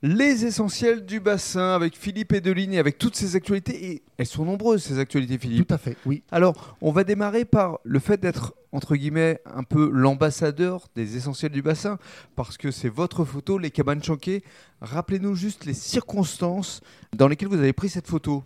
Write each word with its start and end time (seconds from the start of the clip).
Les 0.00 0.44
essentiels 0.44 1.04
du 1.04 1.18
bassin 1.18 1.74
avec 1.74 1.96
Philippe 1.96 2.32
Edeline 2.32 2.72
et 2.72 2.78
avec 2.78 2.98
toutes 2.98 3.16
ces 3.16 3.34
actualités. 3.34 3.90
Et 3.90 4.02
elles 4.16 4.26
sont 4.26 4.44
nombreuses, 4.44 4.84
ces 4.84 5.00
actualités, 5.00 5.38
Philippe. 5.38 5.66
Tout 5.66 5.74
à 5.74 5.78
fait, 5.78 5.96
oui. 6.06 6.22
Alors, 6.30 6.76
on 6.80 6.92
va 6.92 7.02
démarrer 7.02 7.44
par 7.44 7.80
le 7.82 7.98
fait 7.98 8.20
d'être, 8.20 8.54
entre 8.70 8.94
guillemets, 8.94 9.40
un 9.44 9.64
peu 9.64 9.90
l'ambassadeur 9.92 10.86
des 10.94 11.16
essentiels 11.16 11.50
du 11.50 11.62
bassin, 11.62 11.98
parce 12.36 12.56
que 12.56 12.70
c'est 12.70 12.88
votre 12.88 13.24
photo, 13.24 13.58
les 13.58 13.72
cabanes 13.72 14.00
chanquées. 14.00 14.44
Rappelez-nous 14.82 15.34
juste 15.34 15.64
les 15.64 15.74
circonstances 15.74 16.80
dans 17.16 17.26
lesquelles 17.26 17.48
vous 17.48 17.58
avez 17.58 17.72
pris 17.72 17.88
cette 17.88 18.06
photo. 18.06 18.44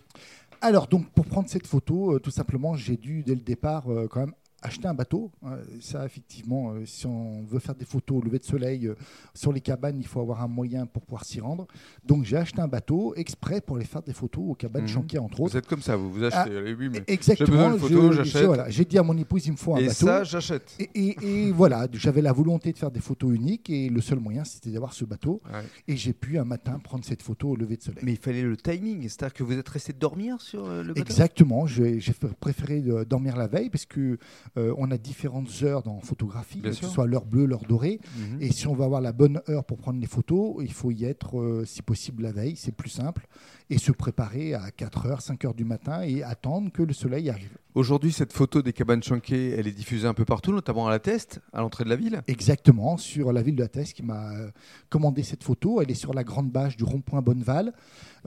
Alors, 0.59 0.87
donc, 0.87 1.07
pour 1.11 1.27
prendre 1.27 1.49
cette 1.49 1.67
photo, 1.67 2.15
euh, 2.15 2.19
tout 2.19 2.31
simplement, 2.31 2.75
j'ai 2.75 2.97
dû, 2.97 3.21
dès 3.21 3.35
le 3.35 3.41
départ, 3.41 3.91
euh, 3.91 4.07
quand 4.09 4.21
même 4.21 4.33
acheter 4.63 4.87
un 4.87 4.93
bateau. 4.93 5.31
Euh, 5.45 5.63
ça, 5.81 6.05
effectivement, 6.05 6.71
euh, 6.71 6.85
si 6.85 7.05
on 7.05 7.43
veut 7.43 7.59
faire 7.59 7.75
des 7.75 7.85
photos 7.85 8.17
au 8.19 8.21
lever 8.21 8.39
de 8.39 8.43
soleil 8.45 8.87
euh, 8.87 8.95
sur 9.33 9.51
les 9.53 9.61
cabanes, 9.61 9.97
il 9.99 10.07
faut 10.07 10.19
avoir 10.21 10.41
un 10.41 10.47
moyen 10.47 10.85
pour 10.85 11.01
pouvoir 11.03 11.25
s'y 11.25 11.39
rendre. 11.39 11.67
Donc, 12.05 12.23
j'ai 12.25 12.37
acheté 12.37 12.61
un 12.61 12.67
bateau 12.67 13.13
exprès 13.15 13.61
pour 13.61 13.75
aller 13.77 13.85
faire 13.85 14.01
des 14.01 14.13
photos 14.13 14.43
aux 14.47 14.55
cabanes 14.55 14.83
Mhm. 14.83 14.87
chanquées, 14.87 15.19
entre 15.19 15.37
Vous 15.37 15.43
autres. 15.45 15.57
êtes 15.57 15.67
comme 15.67 15.81
ça, 15.81 15.95
vous 15.95 16.11
vous 16.11 16.23
achetez. 16.23 16.55
Ah, 16.57 16.73
oui, 16.77 16.89
mais- 16.89 17.03
J'ai 17.07 17.13
Exactement. 17.13 17.49
besoin 17.49 17.71
de 17.73 17.77
photos, 17.77 18.11
je- 18.15 18.23
j'achète. 18.23 18.45
voilà, 18.45 18.69
J'ai 18.69 18.85
dit 18.85 18.97
à 18.97 19.03
mon 19.03 19.17
épouse, 19.17 19.45
il 19.45 19.51
me 19.51 19.57
faut 19.57 19.75
un 19.75 19.79
Et 19.79 19.87
bateau. 19.87 20.05
ça, 20.05 20.23
j'achète. 20.23 20.75
Et, 20.79 20.89
et- 20.95 21.47
et 21.47 21.51
voilà, 21.51 21.87
j'avais 21.93 22.21
la 22.21 22.31
volonté 22.31 22.71
de 22.71 22.77
faire 22.77 22.91
des 22.91 22.99
photos 23.01 23.35
uniques 23.35 23.69
et 23.69 23.89
le 23.89 24.01
seul 24.01 24.19
moyen, 24.19 24.43
c'était 24.43 24.71
d'avoir 24.71 24.93
ce 24.93 25.05
bateau. 25.05 25.41
Ouais. 25.51 25.61
Et 25.87 25.97
j'ai 25.97 26.13
pu 26.13 26.37
un 26.37 26.45
matin 26.45 26.79
prendre 26.79 27.03
cette 27.05 27.21
photo 27.21 27.49
au 27.49 27.55
lever 27.55 27.77
de 27.77 27.81
soleil. 27.83 28.03
Mais 28.05 28.13
il 28.13 28.17
fallait 28.17 28.41
le 28.43 28.55
timing, 28.57 29.01
c'est-à-dire 29.03 29.33
que 29.33 29.43
vous 29.43 29.53
êtes 29.53 29.67
resté 29.69 29.93
dormir 29.93 30.39
sur 30.41 30.65
euh, 30.65 30.81
le 30.83 30.93
bateau? 30.93 31.01
Exactement, 31.01 31.65
j'ai 31.67 31.99
j'ai 31.99 32.13
préféré 32.39 32.81
dormir 33.07 33.35
la 33.35 33.47
veille 33.47 33.69
parce 33.69 33.85
que 33.85 34.17
euh, 34.57 34.73
on 34.77 34.91
a 34.91 34.97
différentes 34.97 35.49
heures 35.63 35.83
dans 35.83 35.99
photographie, 36.01 36.59
Bien 36.61 36.71
que 36.71 36.75
sûr. 36.77 36.87
ce 36.87 36.93
soit 36.93 37.07
l'heure 37.07 37.25
bleue, 37.25 37.45
l'heure 37.45 37.63
dorée. 37.67 37.99
Mhm. 38.17 38.41
Et 38.41 38.51
si 38.51 38.67
on 38.67 38.73
veut 38.75 38.83
avoir 38.83 39.01
la 39.01 39.11
bonne 39.11 39.41
heure 39.49 39.63
pour 39.65 39.77
prendre 39.77 39.99
les 39.99 40.07
photos, 40.07 40.57
il 40.61 40.71
faut 40.71 40.91
y 40.91 41.05
être, 41.05 41.39
euh, 41.39 41.65
si 41.65 41.81
possible, 41.81 42.23
la 42.23 42.31
veille, 42.31 42.55
c'est 42.55 42.71
plus 42.71 42.89
simple, 42.89 43.27
et 43.69 43.77
se 43.77 43.91
préparer 43.91 44.53
à 44.53 44.69
4h, 44.69 45.21
5h 45.21 45.55
du 45.55 45.65
matin 45.65 46.01
et 46.03 46.23
attendre 46.23 46.71
que 46.71 46.83
le 46.83 46.93
soleil 46.93 47.29
arrive. 47.29 47.57
Aujourd'hui, 47.75 48.11
cette 48.11 48.33
photo 48.33 48.61
des 48.61 48.71
cabanes 48.71 49.01
chanquées, 49.01 49.49
elle 49.57 49.67
est 49.67 49.71
diffusée 49.71 50.07
un 50.07 50.13
peu 50.13 50.25
partout, 50.25 50.51
notamment 50.51 50.87
à 50.87 50.91
la 50.91 50.99
Teste, 50.99 51.41
à 51.53 51.61
l'entrée 51.61 51.83
de 51.83 51.89
la 51.89 51.95
ville. 51.95 52.21
Exactement, 52.27 52.97
sur 52.97 53.33
la 53.33 53.41
ville 53.41 53.55
de 53.55 53.61
la 53.63 53.67
Thèse 53.67 53.93
qui 53.93 54.03
m'a 54.03 54.31
euh, 54.35 54.51
commandé 54.89 55.23
cette 55.23 55.43
photo. 55.43 55.81
Elle 55.81 55.89
est 55.89 55.95
sur 55.95 56.13
la 56.13 56.23
grande 56.23 56.51
bâche 56.51 56.77
du 56.77 56.83
rond-point 56.83 57.21
Bonneval. 57.23 57.73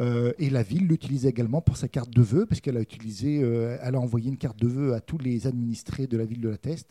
Euh, 0.00 0.33
et 0.41 0.50
la 0.50 0.64
ville 0.64 0.86
l'utilise 0.89 1.27
également 1.27 1.61
pour 1.61 1.77
sa 1.77 1.86
carte 1.86 2.11
de 2.11 2.22
vœux, 2.22 2.44
parce 2.47 2.61
qu'elle 2.61 2.77
a 2.77 2.80
utilisé, 2.80 3.41
euh, 3.41 3.78
elle 3.83 3.94
a 3.94 4.00
envoyé 4.00 4.28
une 4.30 4.36
carte 4.36 4.58
de 4.58 4.67
vœux 4.67 4.94
à 4.94 5.00
tous 5.00 5.19
les 5.19 5.47
administrés 5.47 6.08
de 6.08 6.17
la 6.19 6.24
ville 6.24 6.41
de 6.41 6.48
la 6.48 6.58
Teste 6.58 6.91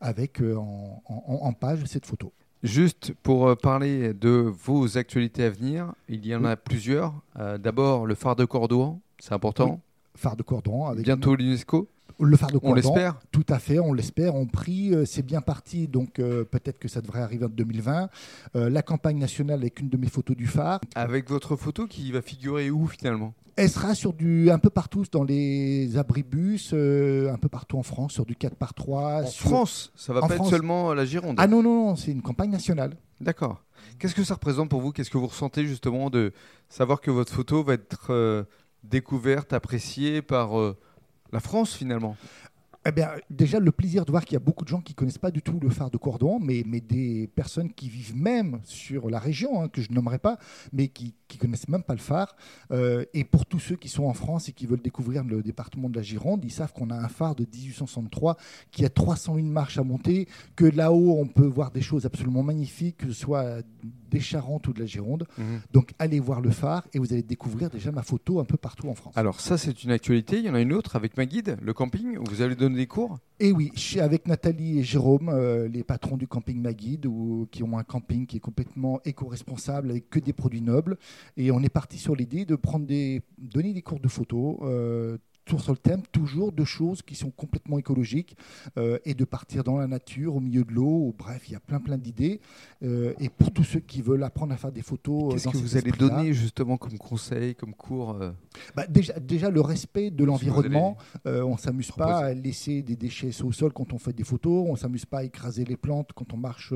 avec 0.00 0.40
euh, 0.40 0.56
en, 0.56 1.02
en- 1.06 1.38
en 1.42 1.52
page 1.52 1.84
cette 1.84 2.06
photo. 2.06 2.32
Juste 2.62 3.12
pour 3.22 3.56
parler 3.58 4.14
de 4.14 4.30
vos 4.64 4.96
actualités 4.98 5.44
à 5.44 5.50
venir, 5.50 5.92
il 6.08 6.26
y 6.26 6.34
en 6.34 6.44
Oui. 6.44 6.50
a 6.50 6.56
plusieurs. 6.56 7.14
Euh, 7.38 7.58
D'abord, 7.58 8.06
le 8.06 8.14
phare 8.14 8.36
de 8.36 8.44
Cordouan, 8.46 9.00
c'est 9.18 9.32
important. 9.32 9.80
Phare 10.20 10.36
de 10.36 10.42
cordon 10.42 10.84
avec 10.84 11.04
Bientôt 11.04 11.34
l'UNESCO, 11.34 11.88
le 12.18 12.36
phare 12.36 12.50
de 12.50 12.56
on 12.58 12.60
cordon. 12.60 12.74
l'espère. 12.74 13.18
Tout 13.32 13.46
à 13.48 13.58
fait, 13.58 13.78
on 13.78 13.94
l'espère. 13.94 14.34
On 14.34 14.44
prie, 14.46 14.94
euh, 14.94 15.06
c'est 15.06 15.22
bien 15.22 15.40
parti, 15.40 15.88
donc 15.88 16.18
euh, 16.18 16.44
peut-être 16.44 16.78
que 16.78 16.88
ça 16.88 17.00
devrait 17.00 17.22
arriver 17.22 17.46
en 17.46 17.48
2020. 17.48 18.10
Euh, 18.56 18.68
la 18.68 18.82
campagne 18.82 19.16
nationale 19.16 19.60
avec 19.60 19.80
une 19.80 19.88
de 19.88 19.96
mes 19.96 20.08
photos 20.08 20.36
du 20.36 20.46
phare. 20.46 20.78
Avec 20.94 21.30
votre 21.30 21.56
photo 21.56 21.86
qui 21.86 22.12
va 22.12 22.20
figurer 22.20 22.70
où 22.70 22.86
finalement? 22.86 23.32
Elle 23.56 23.70
sera 23.70 23.94
sur 23.94 24.12
du 24.12 24.50
un 24.50 24.58
peu 24.58 24.68
partout 24.70 25.04
dans 25.10 25.24
les 25.24 25.96
abribus, 25.96 26.70
euh, 26.74 27.32
un 27.32 27.36
peu 27.38 27.48
partout 27.48 27.78
en 27.78 27.82
France, 27.82 28.12
sur 28.12 28.26
du 28.26 28.34
4x3. 28.34 29.24
En 29.24 29.26
sur- 29.26 29.48
France, 29.48 29.92
ça 29.96 30.12
va 30.12 30.20
En 30.22 30.28
pas 30.28 30.34
France. 30.34 30.48
être 30.48 30.56
seulement 30.56 30.92
la 30.92 31.04
Gironde. 31.06 31.36
Ah 31.38 31.46
non, 31.46 31.62
non, 31.62 31.86
non, 31.88 31.96
c'est 31.96 32.10
une 32.12 32.22
campagne 32.22 32.50
nationale. 32.50 32.96
D'accord. 33.22 33.62
Qu'est-ce 33.98 34.14
que 34.14 34.24
ça 34.24 34.34
représente 34.34 34.68
pour 34.68 34.80
vous? 34.82 34.92
Qu'est-ce 34.92 35.10
que 35.10 35.18
vous 35.18 35.26
ressentez 35.26 35.64
justement 35.66 36.10
de 36.10 36.32
savoir 36.68 37.00
que 37.00 37.10
votre 37.10 37.32
photo 37.32 37.62
va 37.62 37.74
être 37.74 38.10
découverte, 38.84 39.52
appréciée 39.52 40.22
par 40.22 40.58
euh, 40.58 40.76
la 41.32 41.40
France 41.40 41.74
finalement? 41.74 42.16
Eh 42.86 42.92
bien, 42.92 43.10
déjà, 43.28 43.60
le 43.60 43.72
plaisir 43.72 44.06
de 44.06 44.10
voir 44.10 44.24
qu'il 44.24 44.32
y 44.32 44.36
a 44.36 44.40
beaucoup 44.40 44.64
de 44.64 44.70
gens 44.70 44.80
qui 44.80 44.94
connaissent 44.94 45.18
pas 45.18 45.30
du 45.30 45.42
tout 45.42 45.60
le 45.60 45.68
phare 45.68 45.90
de 45.90 45.98
Cordon, 45.98 46.38
mais, 46.40 46.62
des 46.62 47.28
personnes 47.34 47.70
qui 47.70 47.90
vivent 47.90 48.16
même 48.16 48.60
sur 48.64 49.10
la 49.10 49.18
région, 49.18 49.62
hein, 49.62 49.68
que 49.68 49.82
je 49.82 49.92
nommerai 49.92 50.18
pas, 50.18 50.38
mais 50.72 50.88
qui, 50.88 51.14
qui 51.28 51.36
connaissent 51.36 51.68
même 51.68 51.82
pas 51.82 51.92
le 51.92 52.00
phare. 52.00 52.34
Euh, 52.70 53.04
et 53.12 53.24
pour 53.24 53.44
tous 53.44 53.58
ceux 53.58 53.76
qui 53.76 53.88
sont 53.88 54.04
en 54.04 54.14
France 54.14 54.48
et 54.48 54.52
qui 54.52 54.64
veulent 54.64 54.80
découvrir 54.80 55.24
le 55.24 55.42
département 55.42 55.90
de 55.90 55.96
la 55.96 56.02
Gironde, 56.02 56.42
ils 56.42 56.50
savent 56.50 56.72
qu'on 56.72 56.88
a 56.88 56.96
un 56.96 57.08
phare 57.08 57.34
de 57.34 57.42
1863 57.44 58.38
qui 58.70 58.86
a 58.86 58.88
301 58.88 59.42
marches 59.42 59.76
à 59.76 59.84
monter, 59.84 60.26
que 60.56 60.64
là-haut, 60.64 61.18
on 61.20 61.26
peut 61.26 61.46
voir 61.46 61.72
des 61.72 61.82
choses 61.82 62.06
absolument 62.06 62.42
magnifiques, 62.42 62.96
que 62.96 63.08
ce 63.08 63.12
soit 63.12 63.62
des 64.10 64.20
Charentes 64.20 64.68
ou 64.68 64.72
de 64.72 64.80
la 64.80 64.86
Gironde. 64.86 65.26
Donc, 65.72 65.92
allez 65.98 66.20
voir 66.20 66.40
le 66.40 66.50
phare 66.50 66.86
et 66.92 66.98
vous 66.98 67.12
allez 67.12 67.22
découvrir 67.22 67.70
déjà 67.70 67.90
ma 67.92 68.02
photo 68.02 68.40
un 68.40 68.44
peu 68.44 68.56
partout 68.56 68.88
en 68.88 68.94
France. 68.94 69.14
Alors 69.16 69.40
ça 69.40 69.56
c'est 69.56 69.84
une 69.84 69.90
actualité, 69.90 70.38
il 70.38 70.44
y 70.44 70.50
en 70.50 70.54
a 70.54 70.60
une 70.60 70.72
autre 70.72 70.96
avec 70.96 71.16
ma 71.16 71.26
guide, 71.26 71.56
le 71.62 71.72
camping, 71.72 72.18
où 72.18 72.24
vous 72.28 72.42
allez 72.42 72.56
donner 72.56 72.76
des 72.76 72.86
cours? 72.86 73.18
Et 73.38 73.52
oui, 73.52 73.70
je 73.74 73.80
suis 73.80 74.00
avec 74.00 74.26
Nathalie 74.26 74.80
et 74.80 74.82
Jérôme, 74.82 75.30
euh, 75.30 75.66
les 75.66 75.82
patrons 75.82 76.18
du 76.18 76.26
camping 76.26 76.60
Maguide, 76.60 77.06
ou, 77.06 77.48
qui 77.50 77.62
ont 77.62 77.78
un 77.78 77.84
camping 77.84 78.26
qui 78.26 78.36
est 78.36 78.40
complètement 78.40 79.00
éco-responsable 79.04 79.90
avec 79.90 80.10
que 80.10 80.18
des 80.18 80.34
produits 80.34 80.60
nobles. 80.60 80.98
Et 81.38 81.50
on 81.50 81.60
est 81.62 81.70
parti 81.70 81.96
sur 81.96 82.14
l'idée 82.14 82.44
de 82.44 82.56
prendre 82.56 82.86
des, 82.86 83.22
donner 83.38 83.72
des 83.72 83.82
cours 83.82 84.00
de 84.00 84.08
photo. 84.08 84.58
euh, 84.62 85.16
toujours 85.50 85.62
sur 85.64 85.72
le 85.72 85.78
thème, 85.78 86.02
toujours 86.12 86.52
de 86.52 86.64
choses 86.64 87.02
qui 87.02 87.16
sont 87.16 87.30
complètement 87.30 87.78
écologiques 87.78 88.36
euh, 88.78 88.98
et 89.04 89.14
de 89.14 89.24
partir 89.24 89.64
dans 89.64 89.76
la 89.78 89.88
nature, 89.88 90.36
au 90.36 90.40
milieu 90.40 90.62
de 90.64 90.72
l'eau. 90.72 91.12
Bref, 91.18 91.42
il 91.48 91.52
y 91.52 91.56
a 91.56 91.60
plein 91.60 91.80
plein 91.80 91.98
d'idées. 91.98 92.40
Euh, 92.84 93.14
et 93.18 93.28
pour 93.28 93.50
tous 93.52 93.64
ceux 93.64 93.80
qui 93.80 94.00
veulent 94.00 94.22
apprendre 94.22 94.52
à 94.52 94.56
faire 94.56 94.70
des 94.70 94.82
photos, 94.82 95.24
euh, 95.24 95.30
Qu'est-ce 95.34 95.48
que 95.48 95.56
vous 95.56 95.76
allez 95.76 95.90
donner 96.08 96.32
justement 96.32 96.76
comme 96.76 96.96
conseil, 96.98 97.54
comme 97.56 97.74
cours 97.74 98.16
bah, 98.76 98.86
déjà, 98.88 99.14
déjà, 99.18 99.50
le 99.50 99.60
respect 99.60 100.10
de 100.10 100.24
l'environnement. 100.24 100.96
Euh, 101.26 101.42
on 101.42 101.56
s'amuse 101.56 101.90
pas 101.90 102.18
à 102.26 102.32
laisser 102.34 102.82
des 102.82 102.96
déchets 102.96 103.42
au 103.42 103.50
sol 103.52 103.72
quand 103.72 103.92
on 103.92 103.98
fait 103.98 104.12
des 104.12 104.24
photos. 104.24 104.66
On 104.68 104.76
s'amuse 104.76 105.04
pas 105.04 105.18
à 105.18 105.24
écraser 105.24 105.64
les 105.64 105.76
plantes 105.76 106.10
quand 106.14 106.32
on 106.32 106.36
marche 106.36 106.72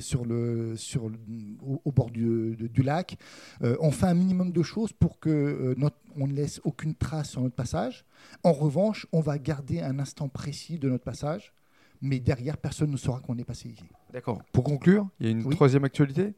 sur 0.00 0.24
le, 0.26 0.76
sur 0.76 1.08
le- 1.08 1.18
au, 1.62 1.80
au 1.84 1.92
bord 1.92 2.10
du, 2.10 2.54
de- 2.56 2.66
du 2.66 2.82
lac. 2.82 3.16
On 3.62 3.90
fait 3.90 4.06
un 4.06 4.14
minimum 4.14 4.52
de 4.52 4.62
choses 4.62 4.92
pour 4.92 5.18
que 5.18 5.74
notre- 5.78 5.96
on 6.16 6.26
ne 6.26 6.32
laisse 6.32 6.60
aucune 6.64 6.94
trace 6.94 7.30
sur 7.30 7.40
notre 7.42 7.54
passage. 7.54 8.04
En 8.42 8.52
revanche, 8.52 9.06
on 9.12 9.20
va 9.20 9.38
garder 9.38 9.80
un 9.80 9.98
instant 9.98 10.28
précis 10.28 10.78
de 10.78 10.88
notre 10.88 11.04
passage. 11.04 11.52
Mais 12.00 12.20
derrière, 12.20 12.58
personne 12.58 12.90
ne 12.90 12.96
saura 12.96 13.20
qu'on 13.20 13.38
est 13.38 13.44
passé 13.44 13.70
ici. 13.70 13.84
D'accord. 14.12 14.42
Pour 14.52 14.64
conclure, 14.64 15.08
il 15.20 15.26
y 15.26 15.28
a 15.28 15.32
une 15.32 15.44
Oui. 15.46 15.54
troisième 15.54 15.84
actualité, 15.84 16.34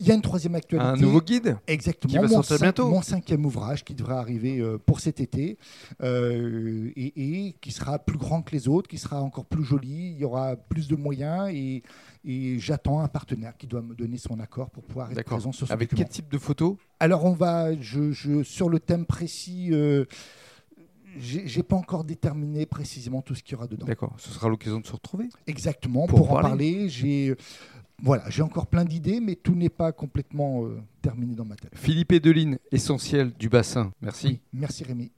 Il 0.00 0.06
y 0.08 0.10
a 0.10 0.14
une 0.14 0.22
troisième 0.22 0.54
actualité. 0.56 0.84
un 0.86 0.96
nouveau 0.96 1.20
guide. 1.20 1.56
Exactement. 1.66 2.10
qui 2.10 2.16
va 2.18 2.22
mon, 2.26 2.42
sortir 2.42 2.58
bientôt. 2.58 2.88
mon 2.88 3.02
cinquième 3.02 3.46
ouvrage 3.46 3.84
qui 3.84 3.94
devrait 3.94 4.16
arriver 4.16 4.58
euh, 4.60 4.76
pour 4.78 5.00
cet 5.00 5.20
été 5.20 5.56
euh, 6.02 6.90
et, 6.96 7.46
et 7.48 7.52
qui 7.60 7.70
sera 7.72 7.98
plus 7.98 8.18
grand 8.18 8.42
que 8.42 8.52
les 8.52 8.68
autres, 8.68 8.88
qui 8.88 8.98
sera 8.98 9.22
encore 9.22 9.44
plus 9.46 9.64
joli. 9.64 10.12
Il 10.12 10.18
y 10.18 10.24
aura 10.24 10.56
plus 10.56 10.88
de 10.88 10.96
moyens 10.96 11.48
et, 11.52 11.82
et 12.24 12.58
j'attends 12.58 13.00
un 13.00 13.08
partenaire 13.08 13.56
qui 13.56 13.66
doit 13.66 13.82
me 13.82 13.94
donner 13.94 14.18
son 14.18 14.40
accord 14.40 14.70
pour 14.70 14.82
pouvoir 14.82 15.10
être 15.10 15.16
D'accord. 15.16 15.38
présent 15.38 15.52
sur 15.52 15.66
ce 15.68 15.72
Avec 15.72 15.90
document. 15.90 16.06
quel 16.06 16.12
type 16.14 16.28
de 16.30 16.38
photos? 16.38 16.76
Alors 17.00 17.24
on 17.24 17.32
va, 17.32 17.78
je, 17.80 18.10
je- 18.12 18.42
sur 18.42 18.68
le 18.68 18.80
thème 18.80 19.06
précis. 19.06 19.68
euh, 19.72 20.04
j'ai 21.16 21.46
j'ai 21.46 21.62
pas 21.62 21.76
encore 21.76 22.02
déterminé 22.02 22.66
précisément 22.66 23.22
tout 23.22 23.36
ce 23.36 23.42
qu'il 23.44 23.52
y 23.52 23.54
aura 23.54 23.68
dedans. 23.68 23.86
D'accord. 23.86 24.14
Ce 24.18 24.30
sera 24.30 24.48
l'occasion 24.48 24.80
de 24.80 24.86
se 24.86 24.92
retrouver. 24.92 25.28
Exactement. 25.46 26.06
Pour 26.08 26.18
Pour, 26.26 26.30
en 26.32 26.40
parler. 26.42 26.48
parler, 26.48 26.88
j'ai 26.88 27.36
voilà, 28.02 28.28
j'ai 28.28 28.42
encore 28.42 28.66
plein 28.66 28.84
d'idées, 28.84 29.20
mais 29.20 29.34
tout 29.36 29.54
n'est 29.54 29.68
pas 29.68 29.92
complètement 29.92 30.64
euh, 30.64 30.80
terminé 31.00 31.34
dans 31.34 31.44
ma 31.44 31.56
tête. 31.56 31.72
Philippe 31.74 32.12
Edeline, 32.12 32.58
essentiel 32.72 33.32
du 33.38 33.48
bassin. 33.48 33.92
Merci. 34.00 34.40
Merci 34.52 34.84
Rémi. 34.84 35.10